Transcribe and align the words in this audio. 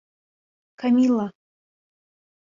Камила... 0.79 1.27